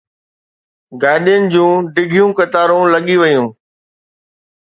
[1.01, 3.47] گاڏين جون ڊگهيون قطارون لڳي ويون.